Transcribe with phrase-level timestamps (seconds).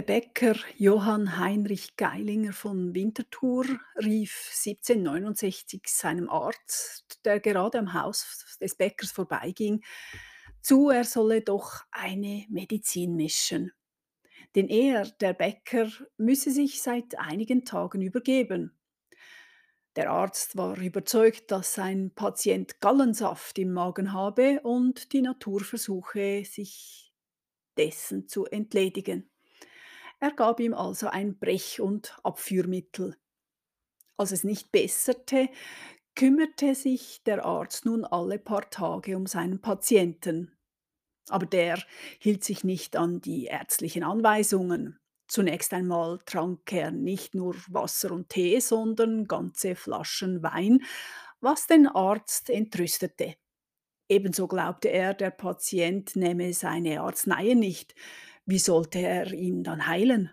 [0.00, 3.66] Der Bäcker Johann Heinrich Geilinger von Winterthur
[3.96, 9.84] rief 1769 seinem Arzt, der gerade am Haus des Bäckers vorbeiging,
[10.62, 13.72] zu, er solle doch eine Medizin mischen.
[14.54, 18.72] Denn er, der Bäcker, müsse sich seit einigen Tagen übergeben.
[19.96, 26.42] Der Arzt war überzeugt, dass sein Patient Gallensaft im Magen habe und die Natur versuche,
[26.46, 27.12] sich
[27.76, 29.30] dessen zu entledigen.
[30.20, 33.16] Er gab ihm also ein Brech- und Abführmittel.
[34.18, 35.48] Als es nicht besserte,
[36.14, 40.52] kümmerte sich der Arzt nun alle paar Tage um seinen Patienten.
[41.30, 41.82] Aber der
[42.18, 44.98] hielt sich nicht an die ärztlichen Anweisungen.
[45.26, 50.82] Zunächst einmal trank er nicht nur Wasser und Tee, sondern ganze Flaschen Wein,
[51.40, 53.36] was den Arzt entrüstete.
[54.10, 57.94] Ebenso glaubte er, der Patient nehme seine Arzneien nicht.
[58.46, 60.30] Wie sollte er ihn dann heilen?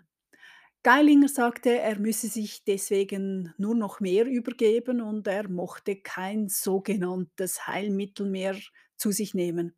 [0.82, 7.66] Geilinger sagte, er müsse sich deswegen nur noch mehr übergeben und er mochte kein sogenanntes
[7.66, 8.56] Heilmittel mehr
[8.96, 9.76] zu sich nehmen.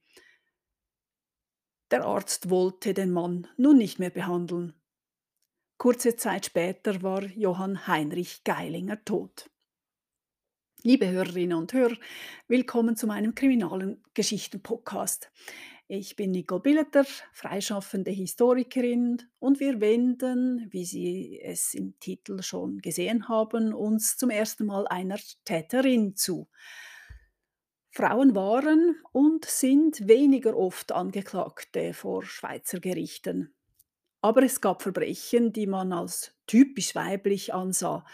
[1.91, 4.75] Der Arzt wollte den Mann nun nicht mehr behandeln.
[5.79, 9.51] Kurze Zeit später war Johann Heinrich Geilinger tot.
[10.83, 11.97] Liebe Hörerinnen und Hörer,
[12.47, 15.31] willkommen zu meinem kriminalen Geschichten-Podcast.
[15.93, 22.79] Ich bin Nicole Billeter, freischaffende Historikerin und wir wenden, wie Sie es im Titel schon
[22.79, 26.49] gesehen haben, uns zum ersten Mal einer Täterin zu.
[27.91, 33.53] Frauen waren und sind weniger oft Angeklagte vor Schweizer Gerichten.
[34.21, 38.07] Aber es gab Verbrechen, die man als typisch weiblich ansah.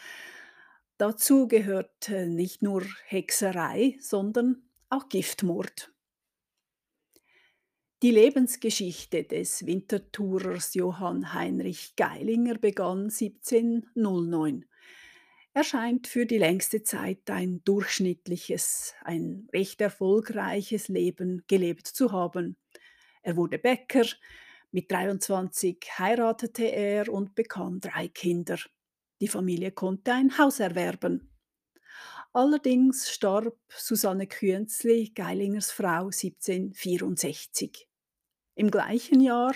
[0.96, 5.92] Dazu gehörte nicht nur Hexerei, sondern auch Giftmord.
[8.02, 14.66] Die Lebensgeschichte des Winterthurers Johann Heinrich Geilinger begann 1709.
[15.54, 22.58] Er scheint für die längste Zeit ein durchschnittliches, ein recht erfolgreiches Leben gelebt zu haben.
[23.22, 24.04] Er wurde Bäcker,
[24.72, 28.58] mit 23 heiratete er und bekam drei Kinder.
[29.22, 31.30] Die Familie konnte ein Haus erwerben.
[32.36, 37.88] Allerdings starb Susanne Künzli, Geilingers Frau, 1764.
[38.56, 39.54] Im gleichen Jahr,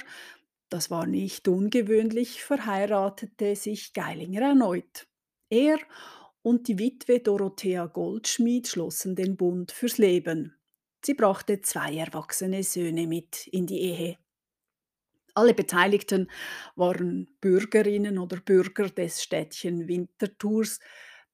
[0.70, 5.06] das war nicht ungewöhnlich, verheiratete sich Geilinger erneut.
[5.50, 5.78] Er
[6.40, 10.56] und die Witwe Dorothea Goldschmied schlossen den Bund fürs Leben.
[11.04, 14.16] Sie brachte zwei erwachsene Söhne mit in die Ehe.
[15.34, 16.30] Alle Beteiligten
[16.76, 20.80] waren Bürgerinnen oder Bürger des Städtchen Winterthurs,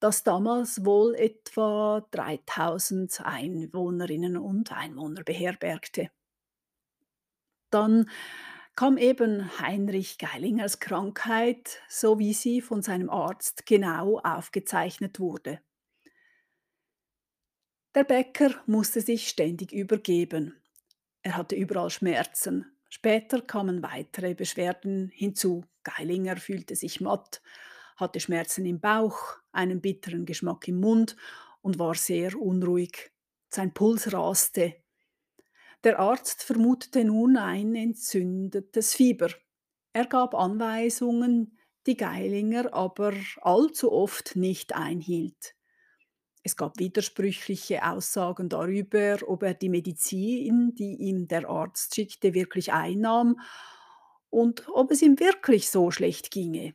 [0.00, 6.10] das damals wohl etwa 3000 Einwohnerinnen und Einwohner beherbergte.
[7.70, 8.08] Dann
[8.74, 15.60] kam eben Heinrich Geilingers Krankheit, so wie sie von seinem Arzt genau aufgezeichnet wurde.
[17.94, 20.60] Der Bäcker musste sich ständig übergeben.
[21.22, 22.76] Er hatte überall Schmerzen.
[22.90, 25.64] Später kamen weitere Beschwerden hinzu.
[25.82, 27.40] Geilinger fühlte sich matt,
[27.96, 31.16] hatte Schmerzen im Bauch, einen bitteren Geschmack im Mund
[31.62, 33.10] und war sehr unruhig.
[33.48, 34.76] Sein Puls raste.
[35.84, 39.30] Der Arzt vermutete nun ein entzündetes Fieber.
[39.92, 45.54] Er gab Anweisungen, die Geilinger aber allzu oft nicht einhielt.
[46.42, 52.72] Es gab widersprüchliche Aussagen darüber, ob er die Medizin, die ihm der Arzt schickte, wirklich
[52.72, 53.40] einnahm
[54.30, 56.74] und ob es ihm wirklich so schlecht ginge.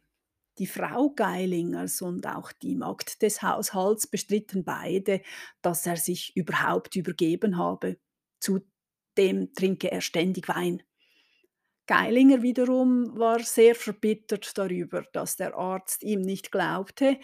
[0.58, 5.22] Die Frau Geilingers und auch die Magd des Haushalts bestritten beide,
[5.62, 7.98] dass er sich überhaupt übergeben habe.
[8.40, 10.84] Zudem trinke er ständig Wein.
[11.88, 17.20] Geilinger wiederum war sehr verbittert darüber, dass der Arzt ihm nicht glaubte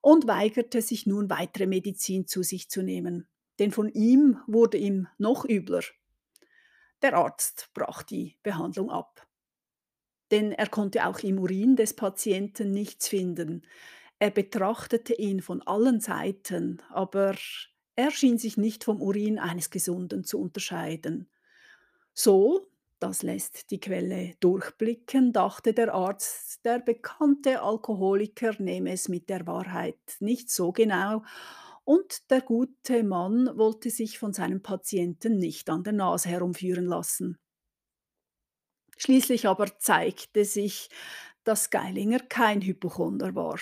[0.00, 5.06] und weigerte sich nun weitere Medizin zu sich zu nehmen, denn von ihm wurde ihm
[5.18, 5.82] noch übler.
[7.02, 9.29] Der Arzt brach die Behandlung ab
[10.30, 13.62] denn er konnte auch im Urin des Patienten nichts finden.
[14.18, 17.34] Er betrachtete ihn von allen Seiten, aber
[17.96, 21.28] er schien sich nicht vom Urin eines Gesunden zu unterscheiden.
[22.14, 29.30] So, das lässt die Quelle durchblicken, dachte der Arzt, der bekannte Alkoholiker nehme es mit
[29.30, 31.22] der Wahrheit nicht so genau
[31.84, 37.38] und der gute Mann wollte sich von seinem Patienten nicht an der Nase herumführen lassen.
[39.00, 40.90] Schließlich aber zeigte sich,
[41.42, 43.58] dass Geilinger kein Hypochonder war.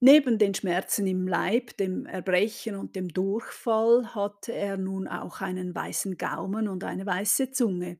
[0.00, 5.74] Neben den Schmerzen im Leib, dem Erbrechen und dem Durchfall hatte er nun auch einen
[5.74, 7.98] weißen Gaumen und eine weiße Zunge.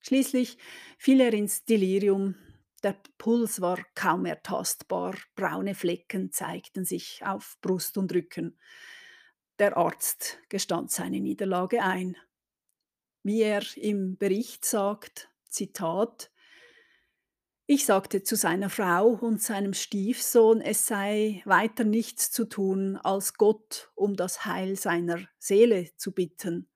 [0.00, 0.58] Schließlich
[0.98, 2.36] fiel er ins Delirium,
[2.82, 8.58] Der Puls war kaum mehr tastbar, braune Flecken zeigten sich auf Brust und Rücken.
[9.58, 12.16] Der Arzt gestand seine Niederlage ein.
[13.24, 16.30] Wie er im Bericht sagt, Zitat:
[17.66, 23.34] „Ich sagte zu seiner Frau und seinem Stiefsohn, es sei weiter nichts zu tun, als
[23.34, 26.68] Gott um das Heil seiner Seele zu bitten.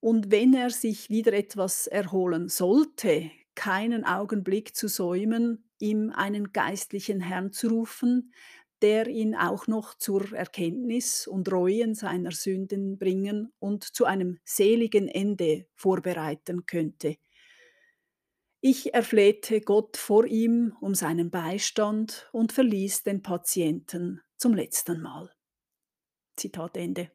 [0.00, 7.20] Und wenn er sich wieder etwas erholen sollte, keinen Augenblick zu säumen, ihm einen geistlichen
[7.20, 8.32] Herrn zu rufen,
[8.84, 15.08] der ihn auch noch zur Erkenntnis und Reuen seiner Sünden bringen und zu einem seligen
[15.08, 17.16] Ende vorbereiten könnte.
[18.60, 25.30] Ich erflehte Gott vor ihm um seinen Beistand und verließ den Patienten zum letzten Mal.
[26.36, 27.10] Zitat Ende.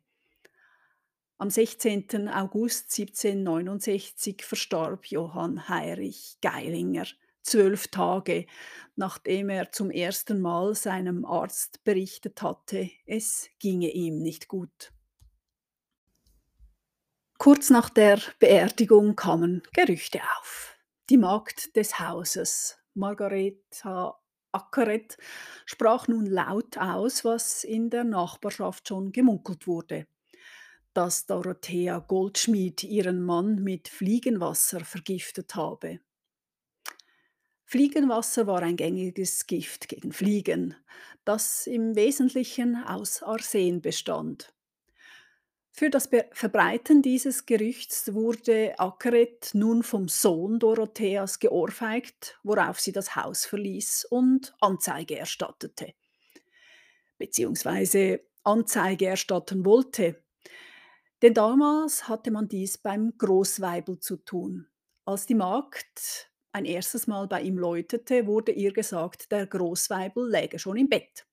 [1.38, 2.30] Am 16.
[2.30, 7.06] August 1769 verstarb Johann Heinrich Geilinger,
[7.50, 8.46] zwölf Tage
[9.00, 14.92] nachdem er zum ersten Mal seinem Arzt berichtet hatte, es ginge ihm nicht gut.
[17.38, 20.76] Kurz nach der Beerdigung kamen Gerüchte auf.
[21.10, 24.20] Die Magd des Hauses, Margareta
[24.52, 25.18] Ackeret,
[25.66, 30.08] sprach nun laut aus, was in der Nachbarschaft schon gemunkelt wurde,
[30.94, 36.02] dass Dorothea Goldschmied ihren Mann mit Fliegenwasser vergiftet habe.
[37.70, 40.74] Fliegenwasser war ein gängiges Gift gegen Fliegen,
[41.24, 44.52] das im Wesentlichen aus Arsen bestand.
[45.70, 53.16] Für das Verbreiten dieses Gerüchts wurde Ackeret nun vom Sohn Dorotheas geohrfeigt, worauf sie das
[53.16, 55.94] Haus verließ und Anzeige erstattete.
[57.20, 60.24] Beziehungsweise Anzeige erstatten wollte.
[61.22, 64.66] Denn damals hatte man dies beim Großweibel zu tun.
[65.06, 70.60] Als die Magd ein erstes Mal bei ihm läutete, wurde ihr gesagt, der Großweibel läge
[70.60, 71.26] schon im Bett.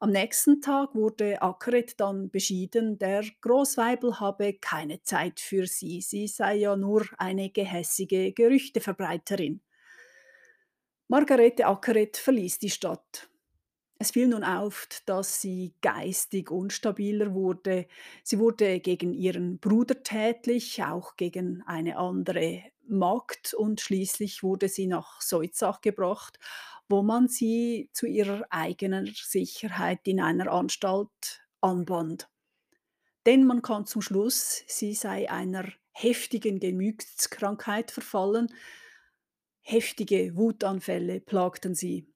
[0.00, 6.26] Am nächsten Tag wurde Ackeret dann beschieden, der Großweibel habe keine Zeit für sie, sie
[6.26, 9.60] sei ja nur eine gehässige Gerüchteverbreiterin.
[11.06, 13.28] Margarete Ackeret verließ die Stadt.
[13.98, 17.86] Es fiel nun auf, dass sie geistig unstabiler wurde.
[18.24, 24.86] Sie wurde gegen ihren Bruder tätlich, auch gegen eine andere Magd und schließlich wurde sie
[24.86, 26.38] nach Seutzach gebracht
[26.92, 32.28] wo man sie zu ihrer eigenen Sicherheit in einer Anstalt anband.
[33.24, 38.52] Denn man kam zum Schluss, sie sei einer heftigen Gemütskrankheit verfallen.
[39.62, 42.11] Heftige Wutanfälle plagten sie.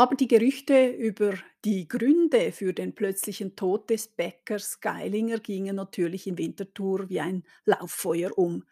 [0.00, 6.26] Aber die Gerüchte über die Gründe für den plötzlichen Tod des Bäckers Geilinger gingen natürlich
[6.26, 8.64] in Winterthur wie ein Lauffeuer um.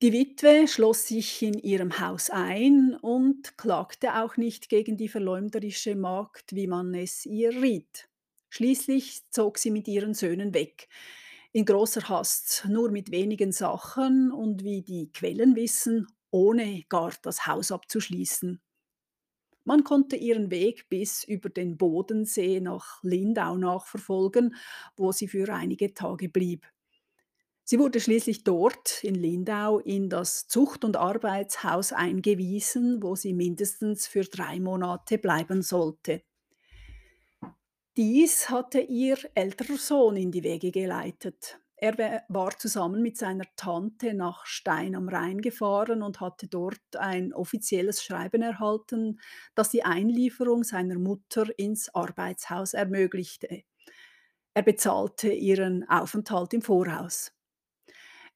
[0.00, 5.96] Die Witwe schloss sich in ihrem Haus ein und klagte auch nicht gegen die verleumderische
[5.96, 8.08] Magd, wie man es ihr riet.
[8.50, 10.88] Schließlich zog sie mit ihren Söhnen weg,
[11.50, 17.48] in großer Hast, nur mit wenigen Sachen und wie die Quellen wissen, ohne gar das
[17.48, 18.60] Haus abzuschließen.
[19.64, 24.56] Man konnte ihren Weg bis über den Bodensee nach Lindau nachverfolgen,
[24.96, 26.66] wo sie für einige Tage blieb.
[27.64, 34.08] Sie wurde schließlich dort in Lindau in das Zucht- und Arbeitshaus eingewiesen, wo sie mindestens
[34.08, 36.22] für drei Monate bleiben sollte.
[37.96, 41.61] Dies hatte ihr älterer Sohn in die Wege geleitet.
[41.84, 47.32] Er war zusammen mit seiner Tante nach Stein am Rhein gefahren und hatte dort ein
[47.32, 49.18] offizielles Schreiben erhalten,
[49.56, 53.64] das die Einlieferung seiner Mutter ins Arbeitshaus ermöglichte.
[54.54, 57.32] Er bezahlte ihren Aufenthalt im Voraus.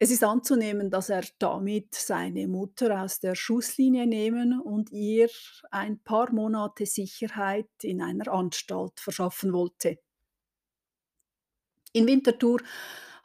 [0.01, 5.31] Es ist anzunehmen, dass er damit seine Mutter aus der Schusslinie nehmen und ihr
[5.71, 10.01] ein paar Monate Sicherheit in einer Anstalt verschaffen wollte.
[11.93, 12.59] In Winterthur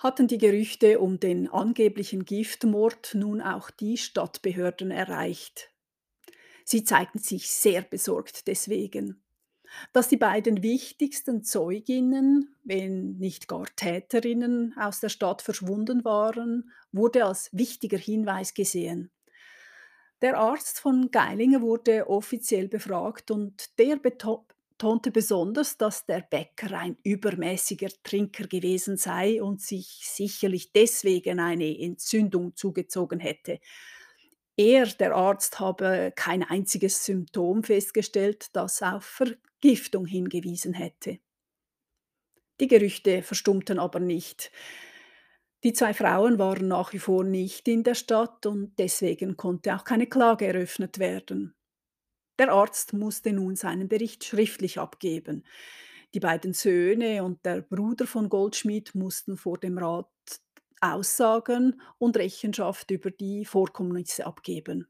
[0.01, 5.69] hatten die Gerüchte um den angeblichen Giftmord nun auch die Stadtbehörden erreicht.
[6.65, 9.21] Sie zeigten sich sehr besorgt deswegen
[9.93, 17.25] dass die beiden wichtigsten Zeuginnen, wenn nicht gar Täterinnen, aus der Stadt verschwunden waren, wurde
[17.25, 19.11] als wichtiger Hinweis gesehen.
[20.21, 23.95] Der Arzt von Geilinger wurde offiziell befragt und der
[24.81, 31.77] betonte besonders, dass der Bäcker ein übermäßiger Trinker gewesen sei und sich sicherlich deswegen eine
[31.79, 33.59] Entzündung zugezogen hätte.
[34.57, 41.19] Er, der Arzt, habe kein einziges Symptom festgestellt, das auf Vergiftung hingewiesen hätte.
[42.59, 44.51] Die Gerüchte verstummten aber nicht.
[45.63, 49.83] Die 2 Frauen waren nach wie vor nicht in der Stadt und deswegen konnte auch
[49.83, 51.53] keine Klage eröffnet werden.
[52.41, 55.43] Der Arzt musste nun seinen Bericht schriftlich abgeben.
[56.15, 60.07] Die beiden Söhne und der Bruder von Goldschmidt mussten vor dem Rat
[60.79, 64.87] aussagen und Rechenschaft über die Vorkommnisse abgeben.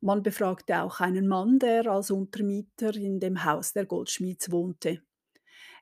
[0.00, 5.02] Man befragte auch einen Mann, der als Untermieter in dem Haus der Goldschmieds wohnte.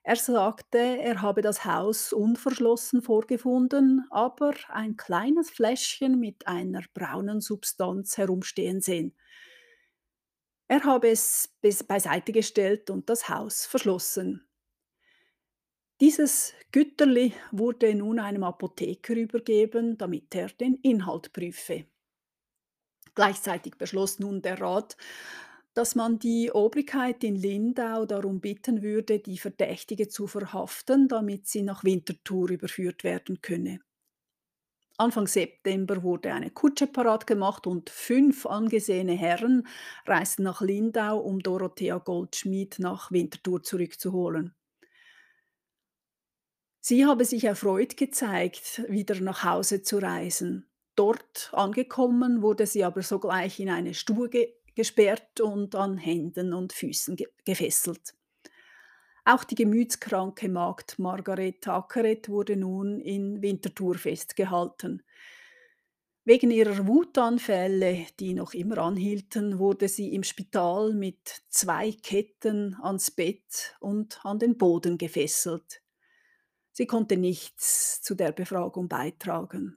[0.02, 7.40] Er sagte, er habe das Haus unverschlossen vorgefunden, aber ein kleines Fläschchen mit einer braunen
[7.40, 9.14] Substanz herumstehen sehen.
[10.66, 11.54] Er habe es
[11.86, 14.46] beiseite gestellt und das Haus verschlossen.
[16.00, 21.86] Dieses Güterli wurde nun einem Apotheker übergeben, damit er den Inhalt prüfe.
[23.14, 24.96] Gleichzeitig beschloss nun der Rat,
[25.72, 31.62] dass man die Obrigkeit in Lindau darum bitten würde, die Verdächtige zu verhaften, damit sie
[31.62, 33.80] nach Winterthur überführt werden könne.
[34.96, 39.66] Anfang September wurde eine Kutsche parat gemacht und fünf angesehene Herren
[40.06, 44.54] reisten nach Lindau, um Dorothea Goldschmidt nach Winterthur zurückzuholen.
[46.80, 50.68] Sie habe sich erfreut gezeigt, wieder nach Hause zu reisen.
[50.94, 56.72] Dort angekommen wurde sie aber sogleich in eine Stube ge gesperrt und an Händen und
[56.72, 58.14] Füßen ge gefesselt.
[59.26, 65.02] Auch die gemütskranke Magd Margarete Ackeret wurde nun in Winterthur festgehalten.
[66.26, 73.10] Wegen ihrer Wutanfälle, die noch immer anhielten, wurde sie im Spital mit zwei Ketten ans
[73.10, 75.82] Bett und an den Boden gefesselt.
[76.72, 79.76] Sie konnte nichts zu der Befragung beitragen.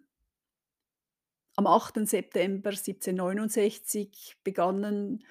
[1.56, 2.08] Am 8.
[2.08, 5.26] September 1769 begannen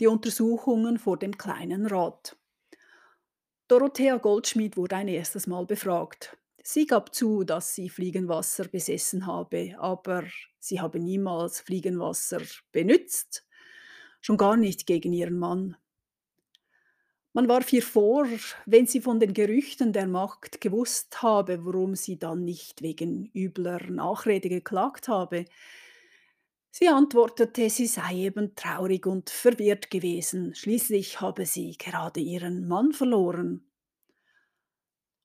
[0.00, 2.36] die Untersuchungen vor dem Kleinen Rat.
[3.74, 6.36] Dorothea Goldschmidt wurde ein erstes Mal befragt.
[6.62, 10.22] Sie gab zu, dass sie Fliegenwasser besessen habe, aber
[10.60, 12.40] sie habe niemals Fliegenwasser
[12.70, 13.44] benützt,
[14.20, 15.76] schon gar nicht gegen ihren Mann.
[17.32, 18.28] Man warf ihr vor,
[18.64, 23.90] wenn sie von den Gerüchten der Magd gewusst habe, warum sie dann nicht wegen übler
[23.90, 25.46] Nachrede geklagt habe.
[26.76, 32.92] Sie antwortete, sie sei eben traurig und verwirrt gewesen, schließlich habe sie gerade ihren Mann
[32.92, 33.70] verloren.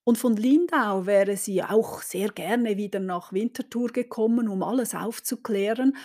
[0.04, 5.98] Und von Lindau wäre sie auch sehr gerne wieder nach Winterthur gekommen, um alles aufzuklären,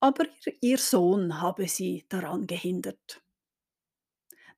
[0.00, 0.24] aber
[0.62, 3.20] ihr, Sohn habe sie daran gehindert.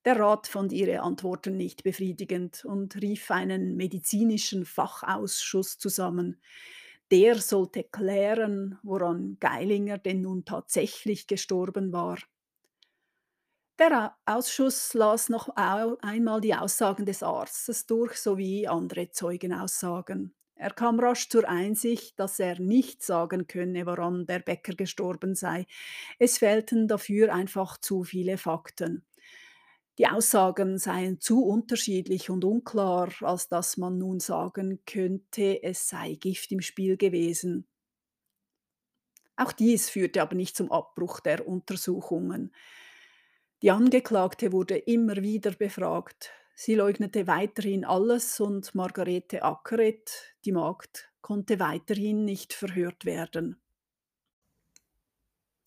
[0.04, 6.40] Der Rat fand ihre Antworten nicht befriedigend und rief einen medizinischen Fachausschuss zusammen.
[7.10, 12.16] Der sollte klären, woran Geilinger denn nun tatsächlich gestorben war.
[13.78, 20.34] Der Ausschuss las noch einmal die Aussagen des Arztes durch sowie andere Zeugenaussagen.
[20.56, 25.66] Er kam rasch zur Einsicht, dass er nicht sagen könne, woran der Bäcker gestorben sei.
[26.18, 29.06] Es fehlten dafür einfach zu viele Fakten.
[29.98, 36.14] Die Aussagen seien zu unterschiedlich und unklar, als dass man nun sagen könnte, es sei
[36.14, 37.66] Gift im Spiel gewesen.
[39.36, 42.54] Auch dies führte aber nicht zum Abbruch der Untersuchungen.
[43.62, 46.30] Die Angeklagte wurde immer wieder befragt.
[46.54, 53.60] Sie leugnete weiterhin alles und Margarete Ackeret, die Magd, konnte weiterhin nicht verhört werden.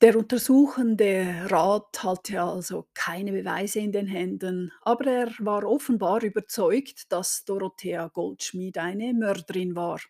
[0.02, 7.10] Der untersuchende Rat hatte also keine Beweise in den Händen, aber er war offenbar überzeugt,
[7.12, 10.02] dass Dorothea Goldschmied eine Mörderin war.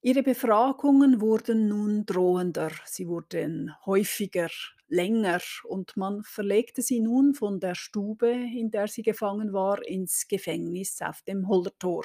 [0.00, 4.50] Ihre Befragungen wurden nun drohender, sie wurden häufiger,
[4.88, 10.28] länger und man verlegte sie nun von der Stube, in der sie gefangen war, ins
[10.28, 12.04] Gefängnis auf dem Hollertor.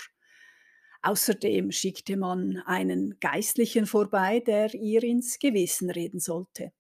[1.02, 6.72] Außerdem schickte man einen Geistlichen vorbei, der ihr ins Gewissen reden sollte.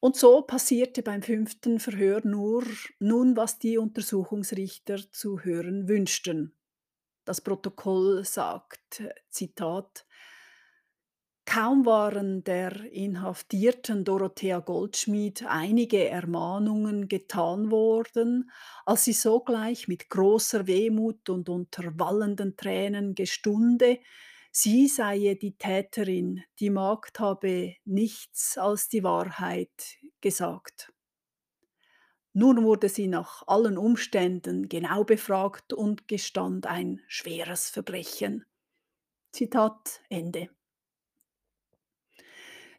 [0.00, 2.64] Und so passierte beim fünften Verhör nur
[2.98, 6.56] nun, was die Untersuchungsrichter zu hören wünschten.
[7.24, 10.04] Das Protokoll sagt, Zitat,
[11.52, 18.50] Kaum waren der Inhaftierten Dorothea Goldschmied einige Ermahnungen getan worden,
[18.86, 23.98] als sie sogleich mit großer Wehmut und unter wallenden Tränen gestunde,
[24.50, 30.90] sie sei die Täterin, die Magd habe nichts als die Wahrheit gesagt.
[32.32, 38.46] Nun wurde sie nach allen Umständen genau befragt und gestand ein schweres Verbrechen.
[39.32, 40.48] Zitat Ende.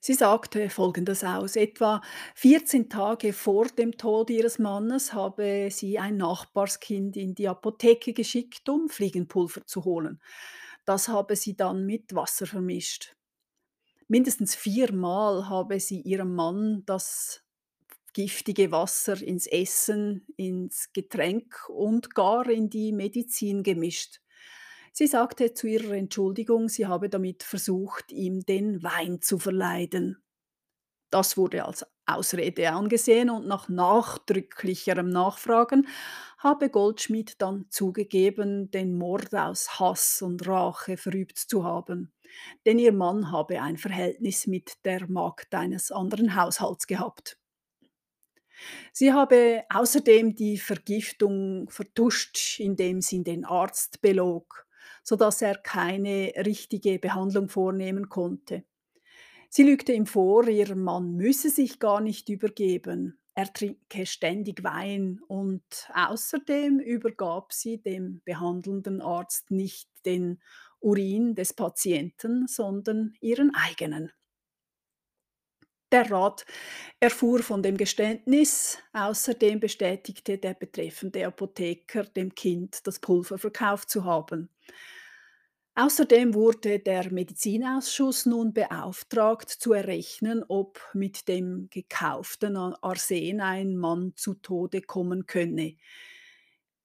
[0.06, 1.56] Sie sagte Folgendes aus.
[1.56, 2.02] Etwa
[2.36, 8.68] 14 Tage vor dem Tod ihres Mannes habe sie ein Nachbarskind in die Apotheke geschickt,
[8.68, 10.20] um Fliegenpulver zu holen.
[10.84, 13.16] Das habe sie dann mit Wasser vermischt.
[14.10, 17.42] Mindestens viermal habe sie ihrem Mann das
[18.12, 24.20] giftige Wasser ins Essen, ins Getränk und gar in die Medizin gemischt.
[24.94, 30.24] Sie sagte zu ihrer Entschuldigung, sie habe damit versucht, ihm den Wein zu verleiden.
[31.10, 35.88] Das wurde als Ausrede angesehen und nach nachdrücklicherem Nachfragen
[36.38, 42.12] habe Goldschmidt dann zugegeben, den Mord aus Hass und Rache verübt zu haben.
[42.66, 47.38] Denn ihr Mann habe ein Verhältnis mit der Magd eines anderen Haushalts gehabt.
[48.92, 54.68] Sie habe außerdem die Vergiftung vertuscht, indem sie den Arzt belog,
[55.04, 58.64] sodass er keine richtige Behandlung vornehmen konnte.
[59.50, 63.20] Sie lügte ihm vor, ihr Mann müsse sich gar nicht übergeben.
[63.36, 70.42] Er trinke ständig Wein und außerdem übergab sie dem behandelnden Arzt nicht den
[70.80, 74.12] Urin des Patienten, sondern ihren eigenen.
[75.94, 76.44] Der Rat
[77.00, 78.80] erfuhr von dem Geständnis.
[78.94, 84.50] Außerdem bestätigte der betreffende Apotheker dem Kind das Pulver verkauft zu haben.
[85.76, 94.14] Außerdem wurde der Medizinausschuss nun beauftragt, zu errechnen, ob mit dem gekauften Arsen ein Mann
[94.16, 95.78] zu Tode kommen könne.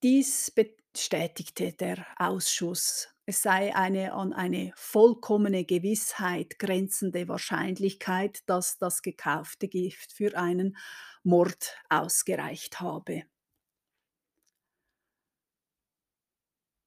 [0.03, 3.09] Dies bestätigte der Ausschuss.
[3.31, 10.79] Es sei eine an eine vollkommene Gewissheit grenzende Wahrscheinlichkeit, dass das gekaufte Gift für einen
[11.25, 13.25] Mord ausgereicht habe.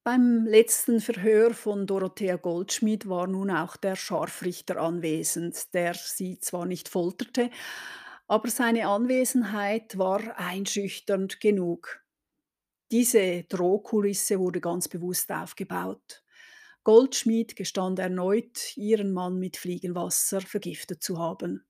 [0.04, 6.66] Beim letzten Verhör von Dorothea Goldschmidt war nun auch der Scharfrichter anwesend, der sie zwar
[6.66, 7.52] nicht folterte,
[8.28, 12.02] aber seine Anwesenheit war einschüchternd genug.
[12.92, 16.24] Diese Drohkulisse wurde ganz bewusst aufgebaut.
[16.84, 21.66] Goldschmied gestand erneut, ihren Mann mit Fliegenwasser vergiftet zu haben.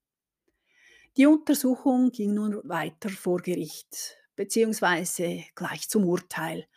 [1.17, 6.67] Die Untersuchung ging nun weiter vor Gericht, beziehungsweise gleich zum Urteil.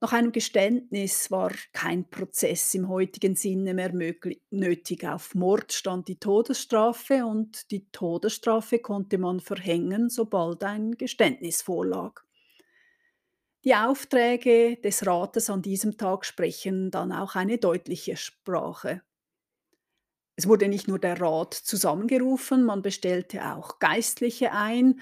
[0.00, 5.04] Nach einem Geständnis war kein Prozess im heutigen Sinne mehr möglich, nötig.
[5.04, 12.22] Auf Mord stand die Todesstrafe und die Todesstrafe konnte man verhängen, sobald ein Geständnis vorlag.
[13.64, 19.02] Die Aufträge des Rates an diesem Tag sprechen dann auch eine deutliche Sprache.
[20.36, 25.00] Es wurde nicht nur der Rat zusammengerufen, man bestellte auch Geistliche ein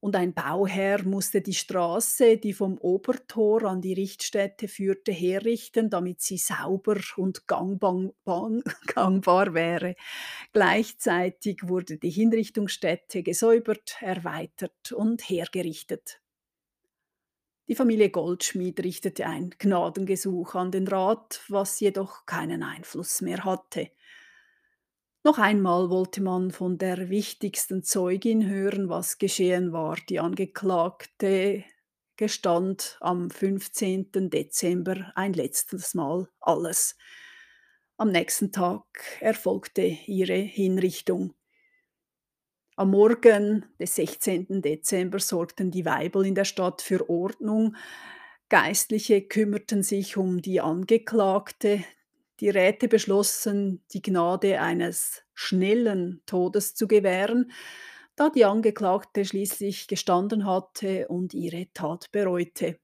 [0.00, 6.20] und ein Bauherr musste die Straße, die vom Obertor an die Richtstätte führte, herrichten, damit
[6.20, 8.10] sie sauber und gangbar,
[8.86, 9.94] gangbar wäre.
[10.52, 16.20] Gleichzeitig wurde die Hinrichtungsstätte gesäubert, erweitert und hergerichtet.
[17.68, 23.90] Die Familie Goldschmied richtete ein Gnadengesuch an den Rat, was jedoch keinen Einfluss mehr hatte.
[25.24, 29.96] Noch einmal wollte man von der wichtigsten Zeugin hören, was geschehen war.
[30.08, 31.64] Die Angeklagte
[32.16, 34.30] gestand am 15.
[34.30, 36.96] Dezember ein letztes Mal alles.
[37.96, 38.84] Am nächsten Tag
[39.18, 41.34] erfolgte ihre Hinrichtung.
[42.78, 44.60] Am Morgen des 16.
[44.60, 47.74] Dezember sorgten die Weibel in der Stadt für Ordnung.
[48.50, 51.82] Geistliche kümmerten sich um die Angeklagte.
[52.40, 57.50] Die Räte beschlossen, die Gnade eines schnellen Todes zu gewähren,
[58.14, 62.78] da die Angeklagte schließlich gestanden hatte und ihre Tat bereute.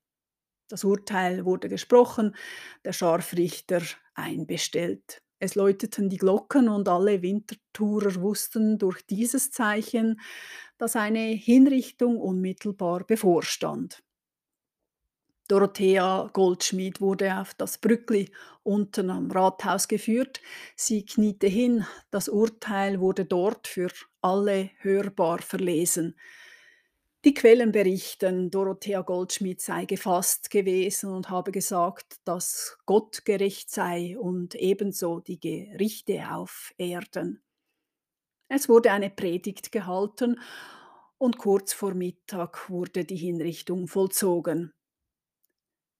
[0.70, 2.35] Das Urteil wurde gesprochen,
[2.83, 3.83] der Scharfrichter
[4.14, 5.21] einbestellt.
[5.42, 10.20] Es läuteten die Glocken und alle Wintertourer wussten durch dieses Zeichen,
[10.78, 14.05] dass eine Hinrichtung unmittelbar bevorstand.
[15.48, 18.31] Dorothea Goldschmied wurde auf das Brückli
[18.62, 20.40] unten am Rathaus geführt.
[20.76, 26.14] Sie kniete hin, das Urteil wurde dort für alle hörbar verlesen.
[27.24, 34.18] Die Quellen berichten, Dorothea Goldschmidt sei gefasst gewesen und habe gesagt, dass Gott gerecht sei
[34.18, 37.40] und ebenso die Gerichte auf Erden.
[38.48, 40.40] Es wurde eine Predigt gehalten
[41.16, 44.72] und kurz vor Mittag wurde die Hinrichtung vollzogen.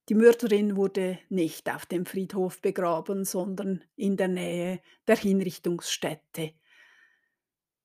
[0.09, 6.55] Die Mörderin wurde nicht auf dem Friedhof begraben, sondern in der Nähe der Hinrichtungsstätte.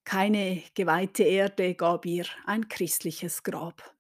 [0.08, 3.93] Keine geweihte Erde gab ihr ein christliches Grab.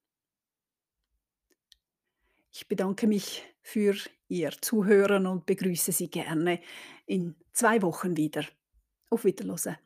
[2.49, 3.93] Ich bedanke mich für
[4.29, 6.61] Ihr Zuhören und begrüße Sie gerne
[7.07, 8.45] in zwei Wochen wieder.
[9.09, 9.79] Auf Wiederlose.